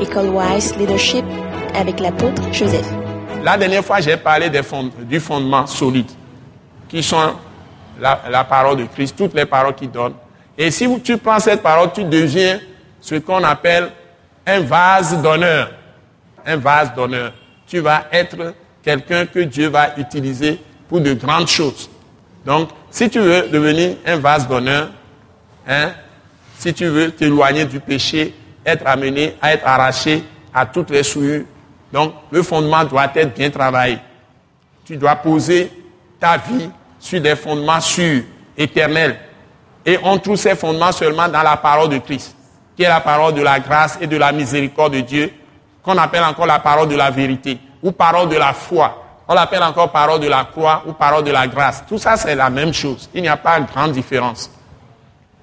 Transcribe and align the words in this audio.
École 0.00 0.28
Wise 0.28 0.76
Leadership 0.76 1.24
avec 1.74 2.00
l'apôtre 2.00 2.42
Joseph. 2.52 2.86
La 3.42 3.56
dernière 3.56 3.84
fois, 3.84 4.00
j'ai 4.00 4.16
parlé 4.16 4.50
du 4.50 5.20
fondement 5.20 5.66
solide, 5.66 6.10
qui 6.88 7.02
sont 7.02 7.34
la, 8.00 8.20
la 8.30 8.44
parole 8.44 8.76
de 8.78 8.84
Christ, 8.84 9.14
toutes 9.16 9.34
les 9.34 9.46
paroles 9.46 9.74
qu'il 9.74 9.90
donne. 9.90 10.12
Et 10.58 10.70
si 10.70 10.88
tu 11.00 11.16
prends 11.16 11.38
cette 11.38 11.62
parole, 11.62 11.92
tu 11.92 12.04
deviens 12.04 12.60
ce 13.00 13.14
qu'on 13.16 13.42
appelle 13.44 13.90
un 14.46 14.60
vase 14.60 15.20
d'honneur. 15.22 15.70
Un 16.44 16.56
vase 16.56 16.94
d'honneur. 16.94 17.32
Tu 17.66 17.80
vas 17.80 18.06
être 18.12 18.54
quelqu'un 18.82 19.26
que 19.26 19.40
Dieu 19.40 19.68
va 19.68 19.96
utiliser 19.96 20.60
pour 20.88 21.00
de 21.00 21.14
grandes 21.14 21.48
choses. 21.48 21.88
Donc, 22.44 22.68
si 22.90 23.08
tu 23.10 23.18
veux 23.18 23.48
devenir 23.48 23.96
un 24.06 24.16
vase 24.16 24.46
d'honneur, 24.46 24.90
hein, 25.66 25.90
si 26.58 26.72
tu 26.72 26.86
veux 26.86 27.10
t'éloigner 27.10 27.64
du 27.64 27.80
péché, 27.80 28.34
être 28.66 28.86
amené 28.86 29.36
à 29.40 29.54
être 29.54 29.66
arraché 29.66 30.24
à 30.52 30.66
toutes 30.66 30.90
les 30.90 31.02
souillures, 31.02 31.44
donc 31.92 32.12
le 32.30 32.42
fondement 32.42 32.84
doit 32.84 33.10
être 33.14 33.34
bien 33.34 33.48
travaillé. 33.50 33.98
Tu 34.84 34.96
dois 34.96 35.16
poser 35.16 35.70
ta 36.18 36.36
vie 36.36 36.68
sur 36.98 37.20
des 37.20 37.36
fondements 37.36 37.80
sûrs, 37.80 38.22
éternels. 38.56 39.16
Et 39.84 39.98
on 40.02 40.18
trouve 40.18 40.36
ces 40.36 40.56
fondements 40.56 40.92
seulement 40.92 41.28
dans 41.28 41.42
la 41.42 41.56
parole 41.56 41.88
de 41.88 41.98
Christ, 41.98 42.34
qui 42.76 42.82
est 42.82 42.88
la 42.88 43.00
parole 43.00 43.34
de 43.34 43.42
la 43.42 43.60
grâce 43.60 43.98
et 44.00 44.06
de 44.06 44.16
la 44.16 44.32
miséricorde 44.32 44.94
de 44.94 45.00
Dieu, 45.00 45.30
qu'on 45.82 45.96
appelle 45.96 46.24
encore 46.24 46.46
la 46.46 46.58
parole 46.58 46.88
de 46.88 46.96
la 46.96 47.10
vérité, 47.10 47.58
ou 47.82 47.92
parole 47.92 48.28
de 48.28 48.36
la 48.36 48.52
foi. 48.52 49.04
On 49.28 49.34
l'appelle 49.34 49.62
encore 49.62 49.90
parole 49.90 50.20
de 50.20 50.28
la 50.28 50.44
croix 50.44 50.82
ou 50.86 50.92
parole 50.92 51.24
de 51.24 51.32
la 51.32 51.46
grâce. 51.46 51.84
Tout 51.88 51.98
ça, 51.98 52.16
c'est 52.16 52.34
la 52.34 52.48
même 52.48 52.72
chose. 52.72 53.08
Il 53.12 53.22
n'y 53.22 53.28
a 53.28 53.36
pas 53.36 53.58
de 53.60 53.66
grande 53.66 53.92
différence. 53.92 54.50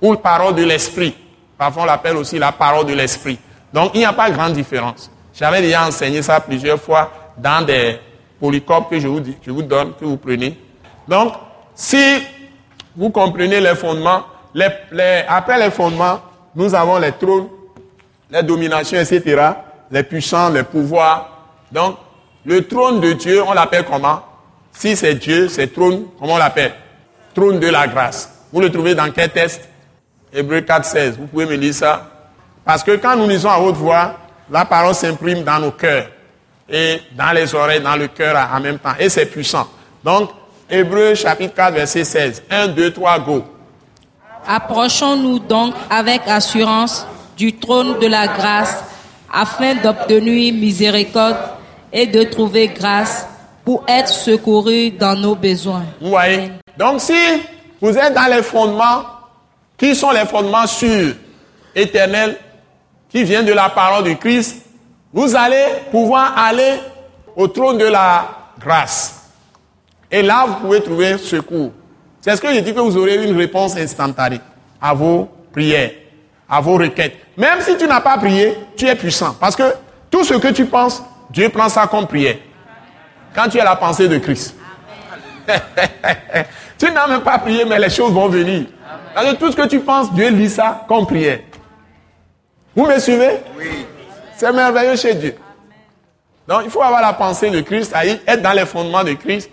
Ou 0.00 0.14
parole 0.16 0.54
de 0.54 0.64
l'esprit. 0.64 1.14
Parfois, 1.56 1.82
on 1.84 1.86
l'appelle 1.86 2.16
aussi 2.16 2.38
la 2.38 2.52
parole 2.52 2.86
de 2.86 2.94
l'esprit. 2.94 3.38
Donc, 3.72 3.92
il 3.94 3.98
n'y 3.98 4.04
a 4.04 4.12
pas 4.12 4.30
de 4.30 4.34
grande 4.34 4.52
différence. 4.52 5.10
J'avais 5.34 5.60
déjà 5.60 5.86
enseigné 5.86 6.22
ça 6.22 6.40
plusieurs 6.40 6.80
fois 6.80 7.10
dans 7.36 7.64
des 7.64 7.98
polycopes 8.38 8.90
que 8.90 9.00
je 9.00 9.08
vous, 9.08 9.20
donne, 9.62 9.94
que 9.98 10.04
vous 10.04 10.16
prenez. 10.16 10.58
Donc, 11.08 11.34
si 11.74 12.22
vous 12.96 13.10
comprenez 13.10 13.60
les 13.60 13.74
fondements, 13.74 14.24
après 15.28 15.58
les 15.58 15.70
fondements, 15.70 16.20
nous 16.54 16.74
avons 16.74 16.98
les 16.98 17.12
trônes, 17.12 17.48
les 18.30 18.42
dominations, 18.42 18.98
etc., 18.98 19.50
les 19.90 20.02
puissants, 20.04 20.50
les 20.50 20.62
pouvoirs. 20.62 21.30
Donc, 21.72 21.96
le 22.44 22.66
trône 22.66 23.00
de 23.00 23.12
Dieu, 23.14 23.42
on 23.42 23.52
l'appelle 23.52 23.84
comment? 23.84 24.22
Si 24.72 24.96
c'est 24.96 25.14
Dieu, 25.14 25.48
c'est 25.48 25.72
trône, 25.72 26.04
comment 26.18 26.34
on 26.34 26.38
l'appelle? 26.38 26.74
Trône 27.34 27.58
de 27.58 27.68
la 27.68 27.88
grâce. 27.88 28.46
Vous 28.52 28.60
le 28.60 28.70
trouvez 28.70 28.94
dans 28.94 29.10
quel 29.10 29.30
texte? 29.30 29.68
Hébreu 30.34 30.62
4, 30.62 30.84
16. 30.84 31.16
Vous 31.18 31.26
pouvez 31.26 31.46
me 31.46 31.54
lire 31.54 31.72
ça? 31.72 32.10
Parce 32.64 32.82
que 32.82 32.96
quand 32.96 33.14
nous 33.14 33.28
lisons 33.28 33.50
à 33.50 33.58
haute 33.58 33.76
voix, 33.76 34.16
la 34.50 34.64
parole 34.64 34.94
s'imprime 34.94 35.44
dans 35.44 35.60
nos 35.60 35.70
cœurs 35.70 36.08
et 36.68 37.00
dans 37.12 37.32
les 37.32 37.54
oreilles, 37.54 37.80
dans 37.80 37.94
le 37.94 38.08
cœur 38.08 38.36
en 38.52 38.58
même 38.60 38.78
temps. 38.78 38.94
Et 38.98 39.08
c'est 39.08 39.26
puissant. 39.26 39.68
Donc, 40.02 40.30
Hébreu 40.68 41.14
chapitre 41.14 41.54
4, 41.54 41.74
verset 41.74 42.04
16. 42.04 42.42
1, 42.50 42.68
2, 42.68 42.92
3, 42.92 43.18
go. 43.20 43.44
Approchons-nous 44.46 45.38
donc 45.38 45.74
avec 45.88 46.22
assurance 46.26 47.06
du 47.36 47.56
trône 47.56 47.98
de 48.00 48.06
la 48.06 48.26
grâce 48.26 48.82
afin 49.32 49.74
d'obtenir 49.76 50.52
miséricorde 50.54 51.36
et 51.92 52.06
de 52.06 52.24
trouver 52.24 52.68
grâce 52.68 53.26
pour 53.64 53.84
être 53.86 54.08
secourus 54.08 54.90
dans 54.90 55.14
nos 55.14 55.34
besoins. 55.34 55.84
Vous 56.00 56.10
voyez? 56.10 56.50
Donc 56.76 57.00
si 57.00 57.14
vous 57.80 57.96
êtes 57.96 58.12
dans 58.14 58.30
les 58.30 58.42
fondements, 58.42 59.04
sont 59.92 60.12
les 60.12 60.24
fondements 60.24 60.66
sûrs, 60.66 61.14
éternels, 61.74 62.38
qui 63.08 63.24
viennent 63.24 63.44
de 63.44 63.52
la 63.52 63.68
parole 63.68 64.04
de 64.04 64.12
Christ, 64.14 64.64
vous 65.12 65.36
allez 65.36 65.64
pouvoir 65.90 66.36
aller 66.36 66.80
au 67.36 67.48
trône 67.48 67.78
de 67.78 67.86
la 67.86 68.26
grâce. 68.58 69.30
Et 70.10 70.22
là, 70.22 70.44
vous 70.46 70.54
pouvez 70.54 70.82
trouver 70.82 71.18
secours. 71.18 71.72
C'est 72.20 72.34
ce 72.36 72.40
que 72.40 72.52
je 72.52 72.60
dis 72.60 72.72
que 72.72 72.80
vous 72.80 72.96
aurez 72.96 73.24
une 73.24 73.36
réponse 73.36 73.76
instantanée 73.76 74.40
à 74.80 74.94
vos 74.94 75.28
prières, 75.52 75.90
à 76.48 76.60
vos 76.60 76.76
requêtes. 76.76 77.14
Même 77.36 77.60
si 77.60 77.76
tu 77.76 77.86
n'as 77.86 78.00
pas 78.00 78.16
prié, 78.18 78.56
tu 78.76 78.86
es 78.86 78.94
puissant. 78.94 79.36
Parce 79.38 79.54
que 79.54 79.74
tout 80.10 80.24
ce 80.24 80.34
que 80.34 80.48
tu 80.48 80.66
penses, 80.66 81.02
Dieu 81.30 81.48
prend 81.48 81.68
ça 81.68 81.86
comme 81.86 82.06
prière. 82.06 82.36
Quand 83.34 83.48
tu 83.48 83.60
as 83.60 83.64
la 83.64 83.76
pensée 83.76 84.08
de 84.08 84.18
Christ. 84.18 84.56
tu 86.78 86.90
n'as 86.90 87.06
même 87.06 87.22
pas 87.22 87.38
prié, 87.38 87.64
mais 87.64 87.78
les 87.78 87.90
choses 87.90 88.12
vont 88.12 88.28
venir. 88.28 88.66
Parce 89.14 89.26
que 89.32 89.36
tout 89.36 89.50
ce 89.50 89.56
que 89.56 89.66
tu 89.66 89.80
penses, 89.80 90.12
Dieu 90.12 90.28
lit 90.30 90.50
ça 90.50 90.84
comme 90.88 91.06
prière. 91.06 91.40
Vous 92.74 92.86
me 92.86 92.98
suivez 92.98 93.38
Oui. 93.56 93.86
C'est 94.36 94.52
merveilleux 94.52 94.96
chez 94.96 95.14
Dieu. 95.14 95.36
Donc, 96.46 96.62
il 96.64 96.70
faut 96.70 96.82
avoir 96.82 97.00
la 97.00 97.12
pensée 97.12 97.50
de 97.50 97.60
Christ, 97.60 97.94
être 98.26 98.42
dans 98.42 98.52
les 98.52 98.66
fondements 98.66 99.04
de 99.04 99.12
Christ. 99.12 99.50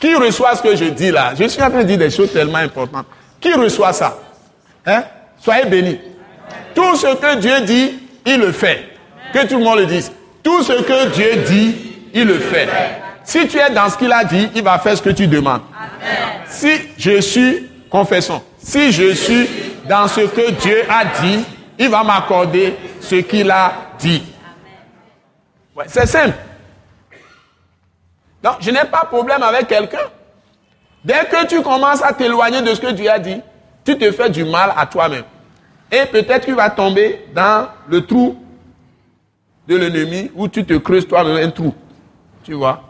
Qui 0.00 0.14
reçoit 0.14 0.56
ce 0.56 0.62
que 0.62 0.74
je 0.74 0.84
dis 0.86 1.10
là? 1.10 1.32
Je 1.38 1.44
suis 1.44 1.62
en 1.62 1.68
train 1.68 1.80
de 1.80 1.84
dire 1.84 1.98
des 1.98 2.10
choses 2.10 2.32
tellement 2.32 2.58
importantes. 2.58 3.06
Qui 3.40 3.52
reçoit 3.52 3.92
ça? 3.92 4.16
Hein? 4.86 5.04
Soyez 5.38 5.66
bénis. 5.66 6.00
Tout 6.74 6.96
ce 6.96 7.14
que 7.16 7.36
Dieu 7.38 7.60
dit, 7.62 7.98
il 8.24 8.38
le 8.38 8.52
fait. 8.52 8.88
Que 9.34 9.46
tout 9.46 9.58
le 9.58 9.64
monde 9.64 9.80
le 9.80 9.86
dise. 9.86 10.10
Tout 10.42 10.62
ce 10.62 10.72
que 10.72 11.08
Dieu 11.10 11.42
dit, 11.46 11.76
il 12.14 12.26
le 12.26 12.38
fait. 12.38 12.68
Si 13.24 13.46
tu 13.46 13.58
es 13.58 13.70
dans 13.70 13.88
ce 13.90 13.98
qu'il 13.98 14.12
a 14.12 14.24
dit, 14.24 14.48
il 14.54 14.62
va 14.62 14.78
faire 14.78 14.96
ce 14.96 15.02
que 15.02 15.10
tu 15.10 15.26
demandes. 15.26 15.62
Si 16.46 16.70
je 16.96 17.20
suis, 17.20 17.69
confessons, 17.90 18.42
si 18.58 18.92
je 18.92 19.12
suis 19.14 19.48
dans 19.88 20.06
ce 20.08 20.20
que 20.20 20.50
Dieu 20.52 20.84
a 20.88 21.04
dit, 21.20 21.44
il 21.78 21.88
va 21.88 22.04
m'accorder 22.04 22.76
ce 23.00 23.16
qu'il 23.16 23.50
a 23.50 23.72
dit. 23.98 24.22
Ouais, 25.74 25.84
c'est 25.88 26.06
simple. 26.06 26.36
Donc, 28.42 28.56
je 28.60 28.70
n'ai 28.70 28.84
pas 28.84 29.02
de 29.02 29.08
problème 29.08 29.42
avec 29.42 29.66
quelqu'un. 29.66 30.08
Dès 31.04 31.24
que 31.26 31.46
tu 31.46 31.62
commences 31.62 32.02
à 32.02 32.12
t'éloigner 32.12 32.62
de 32.62 32.74
ce 32.74 32.80
que 32.80 32.92
Dieu 32.92 33.10
a 33.10 33.18
dit, 33.18 33.40
tu 33.84 33.96
te 33.96 34.10
fais 34.12 34.30
du 34.30 34.44
mal 34.44 34.72
à 34.76 34.86
toi-même. 34.86 35.24
Et 35.90 36.06
peut-être 36.06 36.44
tu 36.44 36.52
vas 36.52 36.70
tomber 36.70 37.26
dans 37.34 37.68
le 37.88 38.06
trou 38.06 38.38
de 39.66 39.76
l'ennemi 39.76 40.30
où 40.34 40.48
tu 40.48 40.64
te 40.64 40.74
creuses 40.74 41.08
toi-même 41.08 41.36
un 41.36 41.50
trou. 41.50 41.74
Tu 42.44 42.52
vois? 42.52 42.82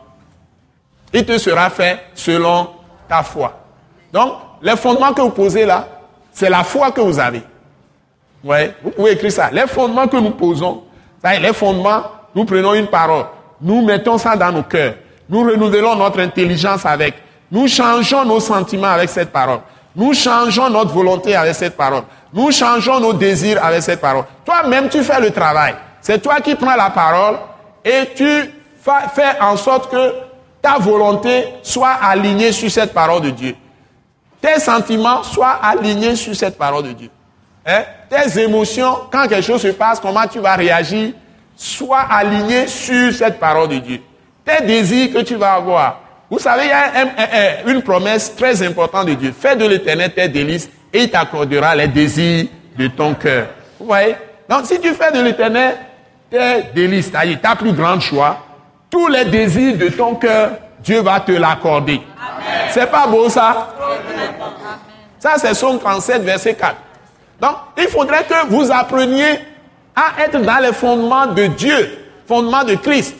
Il 1.12 1.25
te 1.25 1.38
sera 1.38 1.71
fait 1.71 2.00
selon 2.15 2.71
ta 3.09 3.22
foi. 3.22 3.59
Donc, 4.12 4.34
les 4.62 4.76
fondements 4.76 5.12
que 5.12 5.21
vous 5.22 5.31
posez 5.31 5.65
là, 5.66 5.87
c'est 6.32 6.50
la 6.50 6.62
foi 6.65 6.91
que 6.91 7.00
vous 7.00 7.19
avez. 7.19 7.43
Ouais, 8.43 8.75
vous 8.82 8.91
pouvez 8.91 9.12
écrire 9.12 9.32
ça. 9.32 9.50
Les 9.50 9.66
fondements 9.66 10.06
que 10.06 10.16
nous 10.16 10.31
posons, 10.31 10.84
c'est-à-dire 11.22 11.43
les 11.48 11.53
fondements, 11.53 12.03
nous 12.34 12.44
prenons 12.44 12.75
une 12.75 12.87
parole, 12.87 13.26
nous 13.60 13.84
mettons 13.84 14.16
ça 14.16 14.37
dans 14.37 14.53
nos 14.53 14.62
cœurs, 14.62 14.94
nous 15.28 15.41
renouvelons 15.43 15.94
notre 15.97 16.20
intelligence 16.20 16.87
avec, 16.87 17.15
nous 17.50 17.69
changeons 17.69 18.25
nos 18.25 18.41
sentiments 18.41 18.88
avec 18.88 19.10
cette 19.10 19.31
parole, 19.31 19.59
nous 19.94 20.15
changeons 20.15 20.70
notre 20.70 20.93
volonté 20.93 21.34
avec 21.37 21.54
cette 21.54 21.76
parole, 21.76 22.04
nous 22.32 22.50
changeons 22.53 23.00
nos 23.00 23.12
désirs 23.12 23.62
avec 23.65 23.82
cette 23.82 24.00
parole. 24.00 24.25
Toi-même, 24.44 24.88
tu 24.88 25.03
fais 25.03 25.20
le 25.20 25.31
travail. 25.32 25.75
C'est 26.00 26.22
toi 26.22 26.41
qui 26.41 26.54
prends 26.54 26.76
la 26.76 26.88
parole 26.91 27.37
et 27.84 28.09
tu 28.15 28.50
fa- 28.81 29.09
fais 29.15 29.38
en 29.41 29.56
sorte 29.56 29.91
que 29.91 30.12
ta 30.62 30.78
volonté 30.78 31.44
soit 31.62 31.97
alignée 32.03 32.53
sur 32.53 32.70
cette 32.70 32.94
parole 32.94 33.20
de 33.22 33.31
Dieu. 33.31 33.54
Tes 34.40 34.58
sentiments 34.60 35.22
soient 35.22 35.58
alignés 35.62 36.16
sur 36.16 36.34
cette 36.34 36.56
parole 36.56 36.84
de 36.84 36.92
Dieu. 36.92 37.10
Hein? 37.66 37.82
Tes 38.08 38.40
émotions, 38.42 38.96
quand 39.12 39.28
quelque 39.28 39.44
chose 39.44 39.60
se 39.62 39.68
passe, 39.68 40.00
comment 40.00 40.26
tu 40.26 40.38
vas 40.40 40.54
réagir, 40.54 41.12
soient 41.56 42.06
alignés 42.10 42.66
sur 42.66 43.12
cette 43.12 43.38
parole 43.38 43.68
de 43.68 43.78
Dieu. 43.78 44.00
Tes 44.44 44.64
désirs 44.64 45.12
que 45.12 45.18
tu 45.20 45.34
vas 45.36 45.54
avoir. 45.54 46.00
Vous 46.30 46.38
savez, 46.38 46.64
il 46.64 46.68
y 46.68 46.72
a 46.72 46.84
un- 46.84 47.06
un- 47.06 47.68
un- 47.68 47.72
une 47.74 47.82
promesse 47.82 48.34
très 48.34 48.62
importante 48.66 49.06
de 49.06 49.14
Dieu. 49.14 49.34
Fais 49.38 49.56
de 49.56 49.66
l'éternel 49.66 50.12
tes 50.14 50.28
délices 50.28 50.70
et 50.92 51.02
il 51.02 51.10
t'accordera 51.10 51.74
les 51.76 51.88
désirs 51.88 52.46
de 52.78 52.86
ton 52.86 53.14
cœur. 53.14 53.48
Vous 53.78 53.86
voyez? 53.86 54.14
Donc, 54.48 54.64
si 54.64 54.80
tu 54.80 54.94
fais 54.94 55.12
de 55.12 55.20
l'éternel 55.22 55.76
tes 56.31 56.62
délices, 56.75 57.10
c'est-à-dire 57.10 57.40
ta 57.40 57.54
plus 57.56 57.72
grande 57.72 58.00
choix, 58.00 58.38
tous 58.88 59.08
les 59.08 59.25
désirs 59.26 59.76
de 59.76 59.88
ton 59.90 60.14
cœur, 60.14 60.52
Dieu 60.82 61.00
va 61.02 61.20
te 61.20 61.32
l'accorder. 61.32 62.00
C'est 62.70 62.90
pas 62.90 63.06
beau 63.06 63.28
ça? 63.28 63.75
Ça, 65.20 65.34
c'est 65.37 65.52
Somme 65.52 65.78
37, 65.78 66.22
verset 66.22 66.55
4. 66.55 66.75
Donc, 67.40 67.50
il 67.78 67.88
faudrait 67.88 68.25
que 68.25 68.46
vous 68.49 68.72
appreniez 68.72 69.38
à 69.94 70.25
être 70.25 70.40
dans 70.40 70.58
les 70.58 70.72
fondements 70.72 71.26
de 71.26 71.46
Dieu, 71.46 71.99
fondements 72.26 72.64
de 72.64 72.75
Christ, 72.75 73.14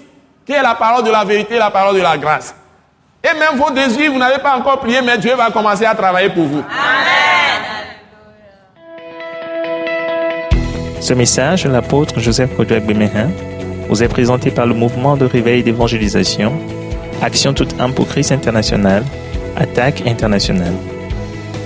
qui 0.47 0.52
est 0.52 0.62
la 0.62 0.75
parole 0.75 1.05
de 1.05 1.11
la 1.11 1.25
vérité, 1.25 1.58
la 1.58 1.70
parole 1.70 1.97
de 1.97 2.00
la 2.00 2.17
grâce. 2.17 2.55
Et 3.23 3.38
même 3.38 3.58
vos 3.58 3.70
désirs, 3.70 4.12
vous 4.12 4.19
n'avez 4.19 4.38
pas 4.38 4.56
encore 4.56 4.81
prié, 4.81 5.02
mais 5.02 5.19
Dieu 5.19 5.35
va 5.35 5.50
commencer 5.50 5.85
à 5.85 5.94
travailler 5.94 6.31
pour 6.31 6.44
vous. 6.44 6.64
Ce 11.00 11.12
message 11.12 11.64
de 11.64 11.70
l'apôtre 11.70 12.19
Joseph 12.19 12.56
Kodouak 12.56 12.85
Bemehin 12.85 13.29
vous 13.88 14.02
est 14.02 14.08
présenté 14.08 14.50
par 14.50 14.67
le 14.67 14.75
mouvement 14.75 15.17
de 15.17 15.26
réveil 15.26 15.62
d'évangélisation, 15.62 16.52
Action 17.23 17.52
toute 17.52 17.79
âme 17.79 17.93
pour 17.93 18.08
Christ 18.08 18.32
international, 18.32 19.05
Attaque 19.56 20.02
internationale. 20.06 20.75